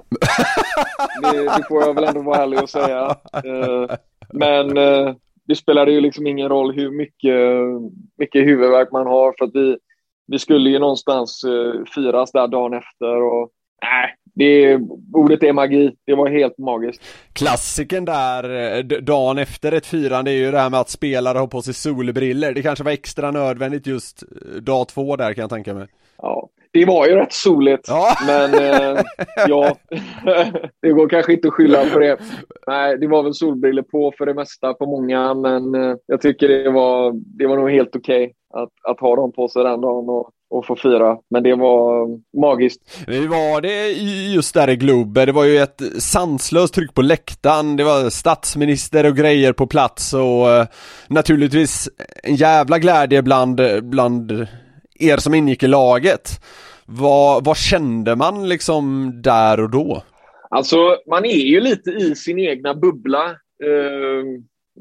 [1.22, 1.44] det.
[1.44, 3.16] Det får jag väl ändå vara ärlig och säga.
[3.34, 3.96] Eh,
[4.34, 5.16] men eh,
[5.48, 7.36] det spelade ju liksom ingen roll hur mycket,
[8.18, 9.78] mycket huvudvärk man har för att vi,
[10.28, 13.50] vi skulle ju någonstans uh, firas där dagen efter och
[13.82, 14.80] nej, det,
[15.14, 15.96] ordet är magi.
[16.06, 17.02] Det var helt magiskt.
[17.34, 21.48] Klassiken där eh, dagen efter ett firande är ju det här med att spelare har
[21.48, 22.54] på sig solbriller.
[22.54, 25.88] Det kanske var extra nödvändigt just eh, dag två där kan jag tänka mig.
[26.18, 28.18] Ja, det var ju rätt soligt, ja.
[28.28, 29.04] men eh,
[29.48, 29.76] ja,
[30.82, 32.18] det går kanske inte att skylla på det.
[32.68, 36.48] Nej, det var väl solbriller på för det mesta på många, men eh, jag tycker
[36.48, 39.82] det var, det var nog helt okej okay att, att ha dem på sig den
[39.82, 41.18] dagen och, och få fira.
[41.30, 42.08] Men det var
[42.42, 43.04] magiskt.
[43.08, 43.92] Hur var det
[44.34, 45.26] just där i Globe?
[45.26, 50.14] Det var ju ett sanslöst tryck på läktaren, det var statsminister och grejer på plats
[50.14, 50.68] och eh,
[51.08, 51.90] naturligtvis
[52.24, 54.48] en jävla glädje bland, bland
[55.00, 56.30] er som ingick i laget.
[56.86, 60.04] Vad, vad kände man liksom där och då?
[60.50, 60.78] Alltså,
[61.10, 63.26] man är ju lite i sin egna bubbla.
[63.64, 64.24] Eh,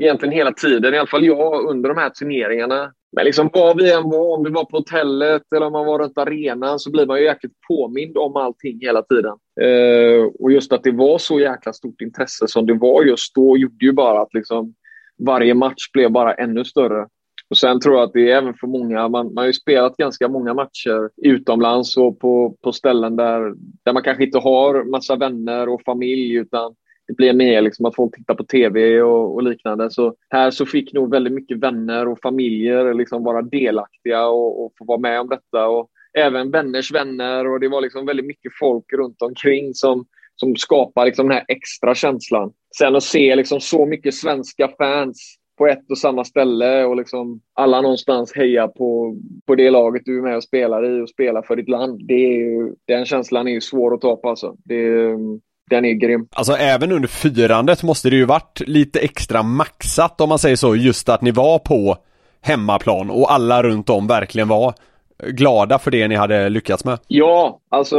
[0.00, 2.92] egentligen hela tiden, i alla fall jag, under de här turneringarna.
[3.16, 5.98] Men liksom var vi än var, om det var på hotellet eller om man var
[5.98, 9.34] runt arenan, så blir man ju jäkligt påmind om allting hela tiden.
[9.60, 13.56] Eh, och just att det var så jäkla stort intresse som det var just då
[13.56, 14.74] gjorde ju bara att liksom
[15.18, 17.06] varje match blev bara ännu större.
[17.50, 19.96] Och Sen tror jag att det är även för många, man, man har ju spelat
[19.96, 23.54] ganska många matcher utomlands och på, på ställen där,
[23.84, 26.74] där man kanske inte har massa vänner och familj utan
[27.06, 29.90] det blir mer liksom att folk tittar på tv och, och, liknande.
[29.90, 34.72] Så här så fick nog väldigt mycket vänner och familjer liksom vara delaktiga och, och
[34.78, 35.68] få vara med om detta.
[35.68, 40.06] Och även vänners vänner och det var liksom väldigt mycket folk runt omkring som,
[40.36, 42.52] som skapar liksom den här extra känslan.
[42.78, 47.40] Sen att se liksom så mycket svenska fans på ett och samma ställe och liksom
[47.54, 49.16] alla någonstans hejar på,
[49.46, 52.00] på det laget du är med och spelar i och spelar för ditt land.
[52.08, 54.56] Det är ju, den känslan är ju svår att ta på alltså.
[54.64, 55.00] Det,
[55.70, 56.28] den är grym.
[56.30, 60.76] Alltså även under firandet måste det ju varit lite extra maxat om man säger så,
[60.76, 61.96] just att ni var på
[62.40, 64.74] hemmaplan och alla runt om verkligen var
[65.18, 66.98] glada för det ni hade lyckats med.
[67.08, 67.96] Ja, alltså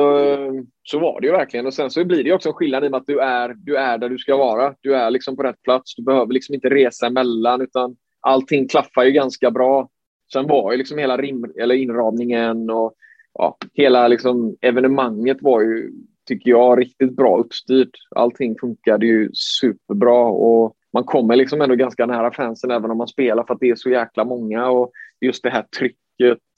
[0.84, 1.66] så var det ju verkligen.
[1.66, 3.54] Och sen så blir det ju också en skillnad i och med att du är,
[3.58, 4.74] du är där du ska vara.
[4.82, 5.96] Du är liksom på rätt plats.
[5.96, 9.90] Du behöver liksom inte resa emellan utan allting klaffar ju ganska bra.
[10.34, 12.94] Sen var ju liksom hela rim, eller inramningen och
[13.34, 15.92] ja, hela liksom evenemanget var ju
[16.28, 17.92] tycker jag, riktigt bra uppstyrt.
[18.16, 23.08] Allting funkade ju superbra och man kommer liksom ändå ganska nära fansen även om man
[23.08, 26.07] spelar för att det är så jäkla många och just det här trycket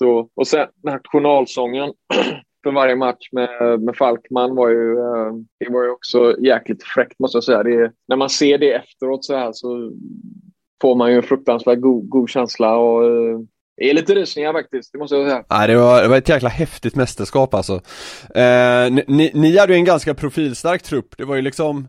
[0.04, 1.93] och, och sen nationalsången
[2.63, 7.19] för varje match med, med Falkman var ju, eh, det var ju också jäkligt fräckt
[7.19, 7.63] måste jag säga.
[7.63, 9.91] Det, när man ser det efteråt så här så
[10.82, 13.39] får man ju en fruktansvärt god, god känsla och eh,
[13.78, 15.43] det är lite rysningar faktiskt, det måste jag säga.
[15.50, 17.74] Nej, det var, det var ett jäkla häftigt mästerskap alltså.
[18.36, 21.88] Eh, ni, ni hade ju en ganska profilstark trupp, det var ju liksom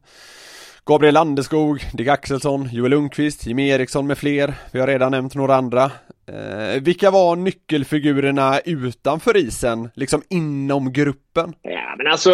[0.87, 4.55] Gabriel Landeskog, Dick Axelsson, Joel Lundqvist, Jimmie Eriksson med fler.
[4.73, 5.91] Vi har redan nämnt några andra.
[6.33, 11.53] Eh, vilka var nyckelfigurerna utanför isen, liksom inom gruppen?
[11.63, 12.31] Ja, men alltså,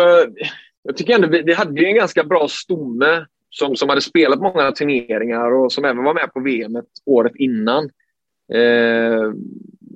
[0.83, 4.41] jag tycker ändå vi, vi hade ju en ganska bra stomme som, som hade spelat
[4.41, 7.85] många turneringar och som även var med på VM året innan.
[8.53, 9.33] Eh,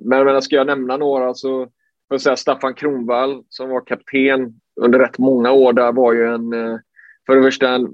[0.05, 1.69] men, men ska jag nämna några så får
[2.15, 6.53] jag säga Staffan Kronvall som var kapten under rätt många år där var ju en,
[6.53, 6.79] eh,
[7.25, 7.87] för det första en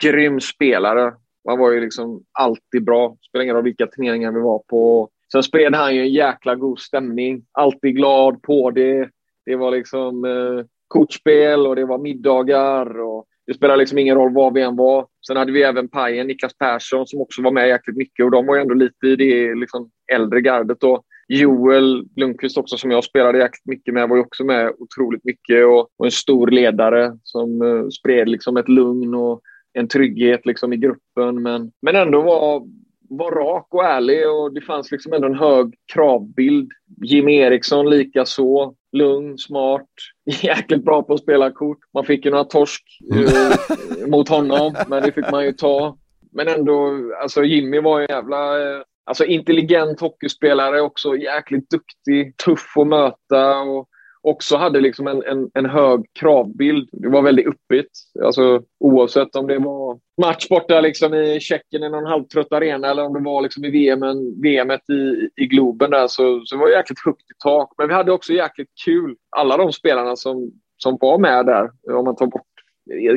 [0.00, 1.14] grym spelare.
[1.48, 5.10] Han var ju liksom alltid bra, spelar ingen roll vilka turneringar vi var på.
[5.32, 9.08] Sen spred han ju en jäkla god stämning, alltid glad på det.
[9.46, 14.32] Det var liksom eh, kortspel och det var middagar och det spelar liksom ingen roll
[14.32, 15.06] var vi än var.
[15.26, 18.46] Sen hade vi även Pajen, Niklas Persson, som också var med jäkligt mycket och de
[18.46, 20.80] var ju ändå lite i det liksom, äldre gardet.
[20.80, 21.02] då.
[21.28, 25.66] Joel Lundqvist också, som jag spelade jäkligt mycket med, var ju också med otroligt mycket
[25.66, 29.40] och, och en stor ledare som eh, spred liksom ett lugn och
[29.72, 31.42] en trygghet liksom i gruppen.
[31.42, 32.68] Men, men ändå var,
[33.16, 36.70] var rak och ärlig och det fanns liksom ändå en hög kravbild.
[37.02, 39.88] Jim Eriksson lika så lugn, smart,
[40.42, 41.78] jäkligt bra på att spela kort.
[41.94, 42.82] Man fick ju några torsk
[43.14, 45.96] uh, mot honom, men det fick man ju ta.
[46.32, 52.76] Men ändå, alltså Jimmy var en jävla uh, alltså intelligent hockeyspelare, också jäkligt duktig, tuff
[52.76, 53.88] att möta och
[54.24, 56.88] också hade liksom en, en, en hög kravbild.
[56.92, 57.90] Det var väldigt uppigt.
[58.24, 63.04] Alltså, oavsett om det var match borta liksom i Tjeckien i någon halvtrött arena eller
[63.04, 64.00] om det var liksom i VM,
[64.42, 67.72] VM i, i Globen där så, så var det jäkligt högt i tak.
[67.78, 69.16] Men vi hade också jäkligt kul.
[69.36, 72.42] Alla de spelarna som, som var med där, om man tar bort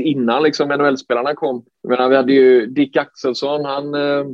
[0.03, 1.65] innan liksom NHL-spelarna kom.
[1.81, 4.25] Jag menar, vi hade ju Dick Axelsson, han eh,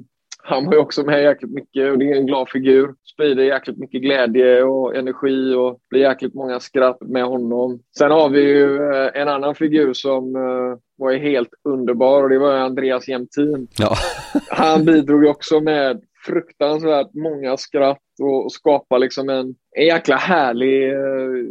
[0.45, 2.93] han var ju också med jäkligt mycket och det är en glad figur.
[3.13, 7.79] Sprider jäkligt mycket glädje och energi och blir jäkligt många skratt med honom.
[7.97, 12.39] Sen har vi ju eh, en annan figur som eh, var helt underbar och det
[12.39, 13.67] var Andreas Jämtin.
[13.79, 13.95] Ja.
[14.49, 21.45] Han bidrog också med fruktansvärt många skratt och skapa liksom en, en jäkla härlig eh,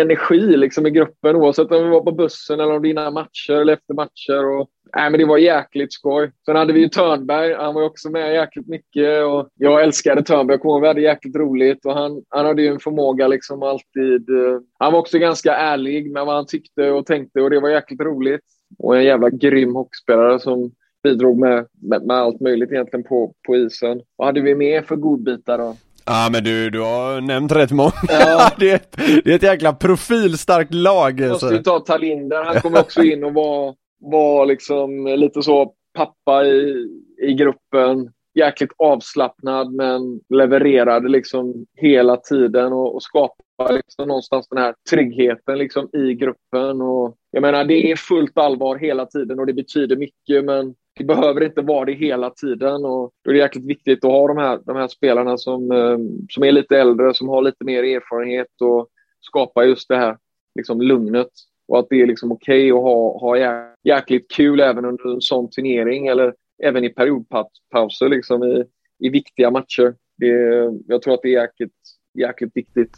[0.00, 3.52] energi liksom i gruppen oavsett om vi var på bussen eller om det innan matcher
[3.52, 4.46] eller efter matcher.
[4.46, 6.30] Och, nej, men det var jäkligt skoj.
[6.46, 10.58] Sen hade vi ju Törnberg, han var också med jäkligt mycket och jag älskade Törnberg,
[10.62, 14.30] jag vi hade jäkligt roligt och han, han hade ju en förmåga liksom alltid.
[14.30, 17.68] Uh, han var också ganska ärlig med vad han tyckte och tänkte och det var
[17.68, 18.44] jäkligt roligt.
[18.78, 20.70] Och en jävla grym hockeyspelare som
[21.02, 24.00] bidrog med, med, med, allt möjligt egentligen på, på isen.
[24.16, 25.76] Vad hade vi mer för godbitar då?
[26.06, 27.92] Ja men du, du har nämnt rätt många.
[28.08, 28.50] Ja.
[28.58, 31.20] det, är ett, det är ett jäkla profilstarkt lag.
[31.20, 33.74] Måste ju ta Talinder, han kommer också in och var,
[34.10, 36.88] var liksom lite så pappa i,
[37.22, 38.10] i gruppen.
[38.34, 45.58] jäkligt avslappnad men levererade liksom hela tiden och, och skapade liksom någonstans den här tryggheten
[45.58, 46.82] liksom i gruppen.
[46.82, 51.04] Och jag menar, det är fullt allvar hela tiden och det betyder mycket men det
[51.04, 54.36] behöver inte vara det hela tiden och då är det jäkligt viktigt att ha de
[54.36, 58.60] här, de här spelarna som, eh, som är lite äldre, som har lite mer erfarenhet
[58.60, 58.88] och
[59.20, 60.16] skapa just det här
[60.54, 61.30] liksom lugnet
[61.68, 65.20] och att det är liksom okej okay att ha, ha jäkligt kul även under en
[65.20, 68.64] sån turnering eller även i periodpauser liksom i,
[69.06, 69.94] i viktiga matcher.
[70.16, 70.26] Det,
[70.86, 71.72] jag tror att det är jäkligt,
[72.18, 72.96] jäkligt viktigt.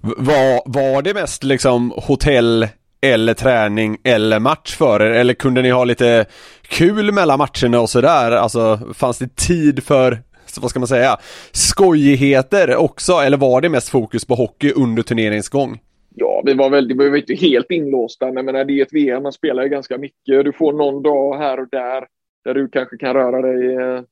[0.00, 2.66] Var, var det mest liksom hotell
[3.00, 5.10] eller träning eller match för er?
[5.10, 6.26] Eller kunde ni ha lite
[6.62, 8.32] kul mellan matcherna och sådär?
[8.32, 10.18] Alltså fanns det tid för,
[10.60, 11.16] vad ska man säga,
[11.52, 13.12] skojigheter också?
[13.12, 15.78] Eller var det mest fokus på hockey under turneringsgång?
[16.20, 19.22] Ja, vi var väl, vi var inte helt inlåsta, men menar, det är ett VM,
[19.22, 20.44] man spelar ju ganska mycket.
[20.44, 22.06] Du får någon dag här och där
[22.44, 24.02] där du kanske kan röra dig, eh,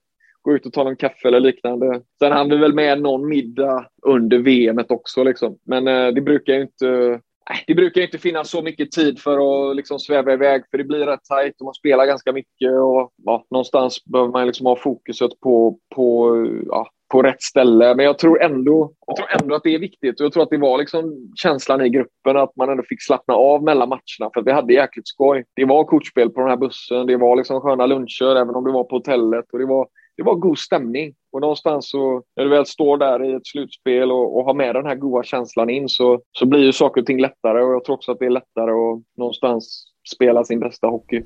[0.43, 2.01] gå ut och ta någon kaffe eller liknande.
[2.19, 5.59] Sen hann vi väl med någon middag under VM också liksom.
[5.65, 7.21] Men eh, det brukar ju inte
[7.67, 11.07] det brukar inte finnas så mycket tid för att liksom sväva iväg, för det blir
[11.07, 12.73] rätt tajt och man spelar ganska mycket.
[12.83, 17.95] Och, ja, någonstans behöver man liksom ha fokuset på, på, ja, på rätt ställe.
[17.95, 20.21] Men jag tror, ändå, jag tror ändå att det är viktigt.
[20.21, 23.35] Och jag tror att det var liksom känslan i gruppen att man ändå fick slappna
[23.35, 24.31] av mellan matcherna.
[24.35, 25.45] För vi hade jäkligt skoj.
[25.55, 28.73] Det var kortspel på den här bussen, det var liksom sköna luncher även om det
[28.73, 29.45] var på hotellet.
[29.53, 31.15] Och det var, det var god stämning.
[31.33, 34.75] Och någonstans så, när du väl står där i ett slutspel och, och har med
[34.75, 37.63] den här goda känslan in så, så blir ju saker och ting lättare.
[37.63, 41.23] Och jag tror också att det är lättare att någonstans spela sin bästa hockey.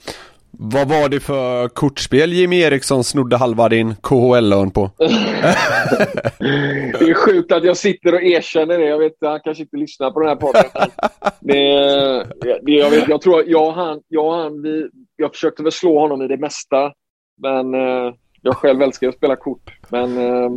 [0.50, 4.90] Vad var det för kortspel Jimmy Eriksson snodde halva din KHL-lön på?
[4.98, 5.04] det
[7.10, 8.84] är sjukt att jag sitter och erkänner det.
[8.84, 10.64] Jag vet han kanske inte lyssnar på den här podden.
[11.42, 12.26] Det,
[12.62, 15.72] det, jag, vet, jag tror jag och han, jag, och han vi, jag försökte väl
[15.72, 16.92] slå honom i det mesta.
[17.42, 19.72] Men eh, jag själv älskar att spela kort.
[19.88, 20.50] Men eh,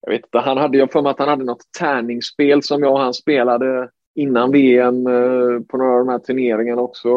[0.00, 2.92] jag vet inte, han hade, jag för mig att han hade något tärningsspel som jag
[2.92, 7.08] och han spelade innan VM eh, på några av de här turneringarna också.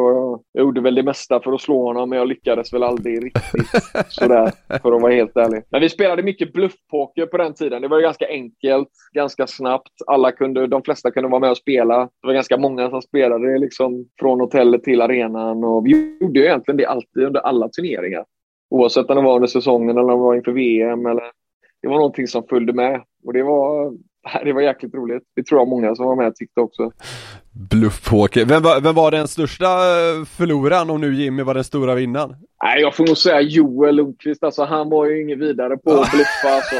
[0.51, 3.67] Jag gjorde väl det mesta för att slå honom, men jag lyckades väl aldrig riktigt
[4.07, 5.63] sådär, för att vara helt ärlig.
[5.69, 7.81] Men vi spelade mycket bluffpoker på den tiden.
[7.81, 9.91] Det var ganska enkelt, ganska snabbt.
[10.07, 11.99] Alla kunde, de flesta kunde vara med och spela.
[11.99, 16.45] Det var ganska många som spelade liksom från hotellet till arenan och vi gjorde ju
[16.45, 18.25] egentligen det alltid under alla turneringar.
[18.69, 21.31] Oavsett om det var under säsongen eller om det var inför VM eller
[21.81, 23.93] det var någonting som följde med och det var
[24.43, 25.23] det var jäkligt roligt.
[25.35, 26.91] Det tror jag många som var med tyckte också.
[27.71, 28.45] Bluffpoker.
[28.45, 32.35] Vem var, vem var den största eh, förloraren om nu Jimmy var den stora vinnaren?
[32.63, 34.43] Nej, jag får nog säga Joel Lundqvist.
[34.43, 36.55] Alltså, han var ju ingen vidare på att bluffa.
[36.55, 36.75] Alltså.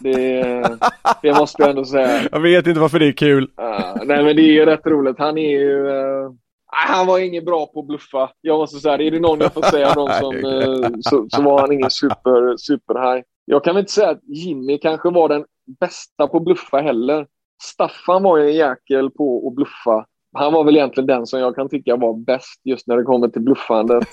[0.00, 0.78] Det,
[1.22, 2.28] det, måste jag ändå säga.
[2.32, 3.42] Jag vet inte varför det är kul.
[3.42, 5.18] Uh, nej, men det är ju rätt roligt.
[5.18, 5.86] Han är ju...
[5.86, 6.32] Uh,
[6.74, 8.30] han var ingen bra på att bluffa.
[8.40, 9.06] Jag måste säga det.
[9.06, 12.56] Är det någon jag får säga någon som, uh, så, så var han ingen super,
[12.56, 13.24] super high.
[13.44, 15.44] Jag kan väl inte säga att Jimmy kanske var den
[15.80, 17.26] bästa på att bluffa heller.
[17.62, 20.06] Staffan var ju en jäkel på att bluffa.
[20.36, 23.28] Han var väl egentligen den som jag kan tycka var bäst just när det kommer
[23.28, 24.04] till bluffandet.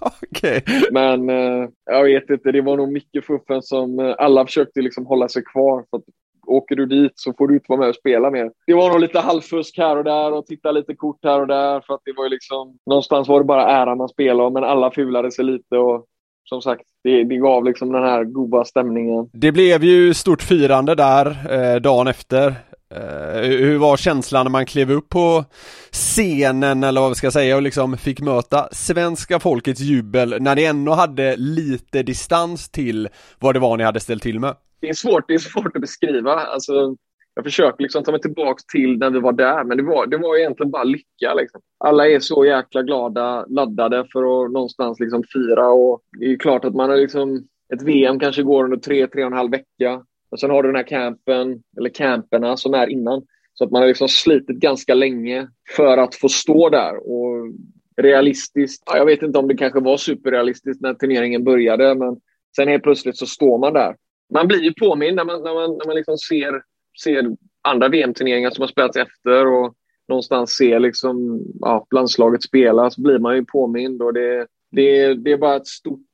[0.30, 0.60] okay.
[0.92, 5.06] Men eh, jag vet inte, det var nog mycket fuffen som eh, alla försökte liksom
[5.06, 5.84] hålla sig kvar.
[5.90, 6.04] För att
[6.48, 8.50] åker du dit så får du inte vara med och spela mer.
[8.66, 11.80] Det var nog lite halvfusk här och där och titta lite kort här och där
[11.80, 14.90] för att det var ju liksom någonstans var det bara äran man spelade men alla
[14.90, 16.06] fulade sig lite och
[16.48, 19.30] som sagt, det, det gav liksom den här goda stämningen.
[19.32, 22.54] Det blev ju stort firande där eh, dagen efter.
[22.94, 25.44] Eh, hur var känslan när man klev upp på
[25.92, 30.64] scenen eller vad vi ska säga och liksom fick möta svenska folkets jubel när ni
[30.64, 33.08] ändå hade lite distans till
[33.38, 34.54] vad det var ni hade ställt till med?
[34.80, 36.34] Det är svårt, det är svårt att beskriva.
[36.34, 36.96] Alltså,
[37.34, 40.16] jag försöker liksom ta mig tillbaka till när vi var där, men det var, det
[40.16, 41.34] var egentligen bara lycka.
[41.34, 41.60] Liksom.
[41.78, 45.68] Alla är så jäkla glada, laddade för att någonstans liksom fira.
[45.68, 49.22] Och det är klart att man har liksom, ett VM kanske går under tre, tre
[49.24, 50.04] och en halv vecka.
[50.30, 53.22] Och sen har du den här campen, eller camperna som är innan.
[53.54, 56.96] Så att man har liksom slitit ganska länge för att få stå där.
[56.96, 57.52] Och
[57.96, 62.16] realistiskt, jag vet inte om det kanske var superrealistiskt när turneringen började, men
[62.56, 63.96] sen helt plötsligt så står man där.
[64.38, 66.62] Man blir ju påmind när man, när man, när man liksom ser
[67.02, 69.74] ser andra VM-turneringar som har spelats efter och
[70.08, 75.32] någonstans ser liksom, ja, landslaget spela så blir man ju påmind och det, det, det
[75.32, 76.10] är bara ett stort,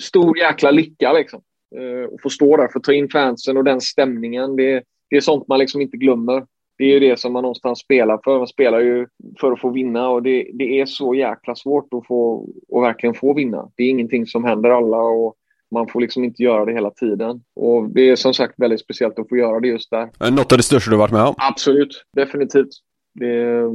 [0.00, 1.42] stor jäkla lycka liksom.
[1.76, 4.56] Eh, att få stå där, få ta in fansen och den stämningen.
[4.56, 6.46] Det, det är sånt man liksom inte glömmer.
[6.78, 8.38] Det är ju det som man någonstans spelar för.
[8.38, 9.06] Man spelar ju
[9.40, 13.14] för att få vinna och det, det är så jäkla svårt att få att verkligen
[13.14, 13.70] få vinna.
[13.76, 15.36] Det är ingenting som händer alla och
[15.72, 17.40] man får liksom inte göra det hela tiden.
[17.60, 20.30] Och det är som sagt väldigt speciellt att få göra det just där.
[20.30, 21.34] Något av det största du varit med om?
[21.38, 22.68] Absolut, definitivt.
[23.20, 23.68] Det är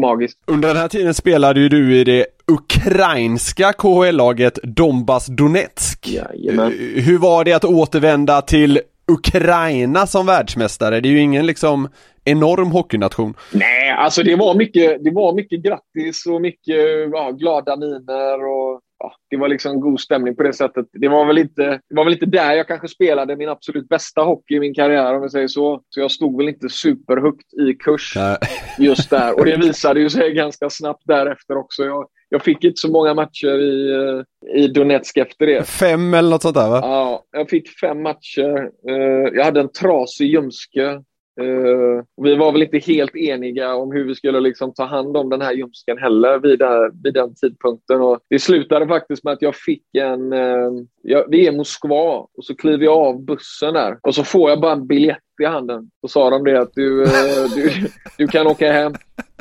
[0.00, 0.38] magiskt.
[0.46, 6.08] Under den här tiden spelade ju du i det ukrainska KHL-laget Donbas Donetsk.
[6.08, 6.72] Jajamän.
[6.96, 8.80] Hur var det att återvända till
[9.12, 11.00] Ukraina som världsmästare?
[11.00, 11.88] Det är ju ingen liksom
[12.24, 13.34] enorm hockeynation.
[13.52, 16.76] Nej, alltså det var mycket, det var mycket grattis och mycket
[17.12, 20.86] ja, glada miner och ja, det var liksom god stämning på det sättet.
[20.92, 24.20] Det var, väl inte, det var väl inte där jag kanske spelade min absolut bästa
[24.20, 25.80] hockey i min karriär om vi säger så.
[25.88, 28.36] Så jag stod väl inte superhögt i kurs Nej.
[28.78, 29.38] just där.
[29.38, 31.84] Och det visade ju sig ganska snabbt därefter också.
[31.84, 35.68] Jag, jag fick inte så många matcher i, eh, i Donetsk efter det.
[35.68, 36.80] Fem eller något sånt där va?
[36.82, 38.70] Ja, jag fick fem matcher.
[38.88, 41.02] Eh, Jag hade en trasig ljumske.
[41.40, 45.28] Eh, vi var väl inte helt eniga om hur vi skulle liksom ta hand om
[45.28, 48.00] den här ljumsken heller vid, där, vid den tidpunkten.
[48.00, 50.32] Och det slutade faktiskt med att jag fick en...
[50.32, 50.70] Eh,
[51.02, 54.50] jag, vi är i Moskva och så kliver jag av bussen där och så får
[54.50, 55.90] jag bara en biljett i handen.
[56.00, 57.70] Så sa de det att du, eh, du,
[58.18, 58.92] du kan åka hem.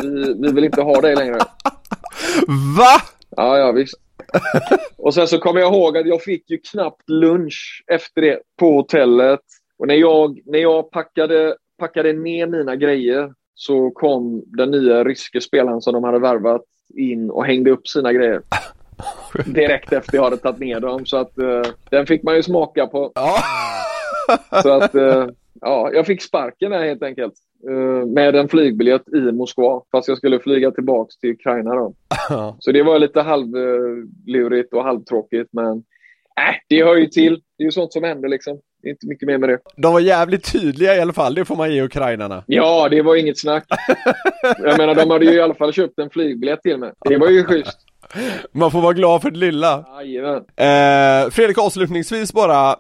[0.02, 1.38] Vi, vi vill inte ha dig längre.
[2.78, 3.02] Va?
[3.30, 3.96] Ja, ja visst.
[4.98, 8.72] Och sen så kommer jag ihåg att jag fick ju knappt lunch efter det på
[8.72, 9.40] hotellet.
[9.78, 15.42] Och när jag, när jag packade, packade ner mina grejer så kom den nya ryske
[15.42, 16.66] spelaren som de hade värvat
[16.98, 18.42] in och hängde upp sina grejer.
[19.46, 21.06] Direkt efter jag hade tagit ner dem.
[21.06, 23.12] Så att eh, den fick man ju smaka på.
[24.64, 25.28] Så att eh,
[25.62, 27.34] ja, jag fick sparken där helt enkelt.
[27.70, 29.82] Eh, med en flygbiljett i Moskva.
[29.92, 31.94] Fast jag skulle flyga tillbaks till Ukraina då.
[32.60, 35.50] Så det var lite halvlurigt och halvtråkigt.
[35.54, 35.78] Men
[36.38, 37.42] äh, det hör ju till.
[37.58, 38.60] Det är ju sånt som händer liksom.
[38.82, 39.60] Det är inte mycket mer med det.
[39.76, 42.44] De var jävligt tydliga i alla fall, det får man ge ukrainarna.
[42.48, 43.66] Ja, det var inget snack.
[44.64, 46.92] Jag menar, de hade ju i alla fall köpt en flygbiljett till mig.
[47.00, 47.80] Det var ju schysst.
[48.52, 49.86] Man får vara glad för det lilla.
[49.98, 50.36] Jajamän.
[50.36, 52.76] Eh, Fredrik, avslutningsvis bara,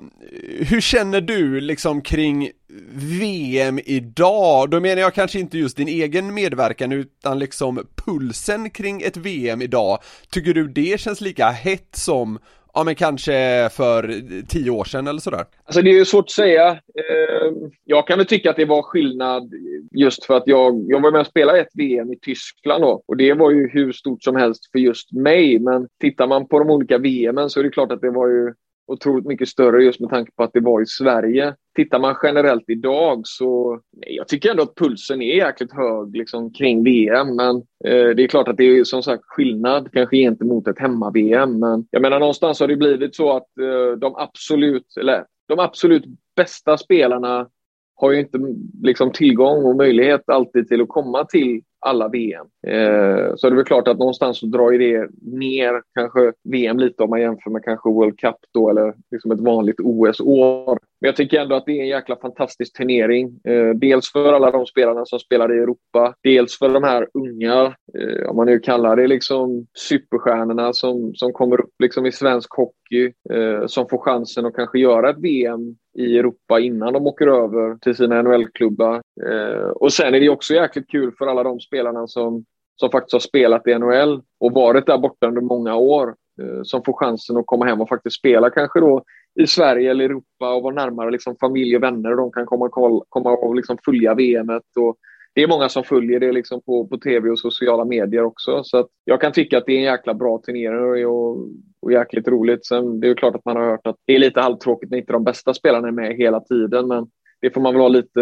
[0.59, 2.49] hur känner du liksom kring
[2.93, 4.69] VM idag?
[4.69, 9.61] Då menar jag kanske inte just din egen medverkan utan liksom pulsen kring ett VM
[9.61, 9.99] idag.
[10.29, 12.39] Tycker du det känns lika hett som
[12.73, 15.45] Ja men kanske för tio år sedan eller sådär.
[15.63, 16.69] Alltså det är ju svårt att säga.
[16.71, 19.53] Ehm, jag kan väl tycka att det var skillnad
[19.91, 23.03] just för att jag, jag var med och spelade ett VM i Tyskland då.
[23.07, 25.59] Och det var ju hur stort som helst för just mig.
[25.59, 28.53] Men tittar man på de olika VMen så är det klart att det var ju
[28.87, 31.55] otroligt mycket större just med tanke på att det var i Sverige.
[31.75, 36.53] Tittar man generellt idag så nej, jag tycker ändå att pulsen är jäkligt hög liksom,
[36.53, 37.35] kring VM.
[37.35, 41.59] Men eh, det är klart att det är som sagt skillnad kanske gentemot ett hemma-VM.
[41.59, 46.05] Men jag menar någonstans har det blivit så att eh, de absolut, eller de absolut
[46.35, 47.47] bästa spelarna
[47.95, 48.39] har ju inte
[48.83, 52.45] liksom, tillgång och möjlighet alltid till att komma till alla VM.
[52.67, 56.79] Eh, så det är väl klart att någonstans så drar ju det ner kanske VM
[56.79, 60.79] lite om man jämför med kanske World Cup då eller liksom ett vanligt OS-år.
[61.01, 63.39] Men jag tycker ändå att det är en jäkla fantastisk turnering.
[63.43, 67.75] Eh, dels för alla de spelarna som spelar i Europa, dels för de här unga,
[67.99, 72.53] eh, om man nu kallar det liksom superstjärnorna som, som kommer upp liksom i svensk
[72.53, 77.27] hockey, eh, som får chansen att kanske göra ett VM i Europa innan de åker
[77.27, 79.00] över till sina NHL-klubbar.
[79.25, 82.45] Eh, och sen är det också jäkligt kul för alla de spelarna som,
[82.75, 86.83] som faktiskt har spelat i NHL och varit där borta under många år, eh, som
[86.83, 89.03] får chansen att komma hem och faktiskt spela kanske då
[89.39, 92.65] i Sverige eller Europa och vara närmare liksom familj och vänner och de kan komma
[92.65, 94.77] och, kolla, komma och liksom följa VMet.
[94.77, 94.97] Och
[95.33, 98.63] det är många som följer det liksom på, på tv och sociala medier också.
[98.63, 101.37] Så att jag kan tycka att det är en jäkla bra turnering och,
[101.81, 102.65] och jäkligt roligt.
[102.65, 104.97] Sen det är ju klart att man har hört att det är lite halvtråkigt när
[104.97, 106.87] inte de bästa spelarna är med hela tiden.
[106.87, 107.07] Men
[107.41, 108.19] det får man väl ha lite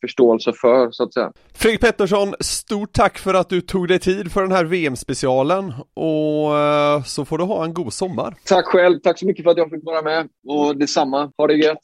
[0.00, 1.32] förståelse för så att säga.
[1.54, 6.58] Fredrik Pettersson, stort tack för att du tog dig tid för den här VM-specialen och
[6.58, 8.34] eh, så får du ha en god sommar.
[8.44, 8.98] Tack själv.
[8.98, 10.28] Tack så mycket för att jag fick vara med.
[10.48, 11.30] Och detsamma.
[11.36, 11.78] Ha det gött.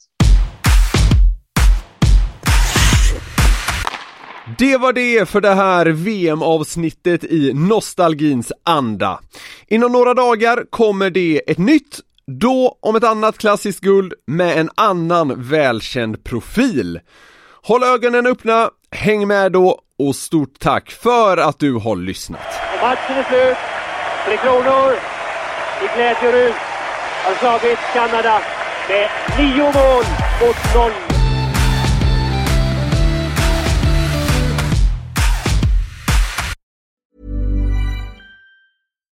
[4.57, 9.19] Det var det för det här VM-avsnittet i nostalgins anda.
[9.67, 11.99] Inom några dagar kommer det ett nytt,
[12.29, 16.99] då om ett annat klassiskt guld med en annan välkänd profil.
[17.61, 22.39] Håll ögonen öppna, häng med då och stort tack för att du har lyssnat.
[22.81, 23.57] Matchen är slut.
[24.25, 24.93] Tre Kronor
[25.83, 26.55] i glädjerus
[27.23, 28.41] har slagit Kanada
[28.89, 30.03] med nio mål
[30.41, 31.18] mot noll.